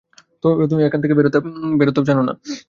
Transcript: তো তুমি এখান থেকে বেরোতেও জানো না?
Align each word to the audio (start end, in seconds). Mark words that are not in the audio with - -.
তো 0.43 0.67
তুমি 0.69 0.81
এখান 0.83 0.99
থেকে 1.03 1.13
বেরোতেও 1.79 2.03
জানো 2.09 2.21
না? 2.27 2.33